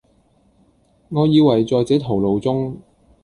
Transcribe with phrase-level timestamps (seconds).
[1.09, 2.75] 我以爲在這途路中，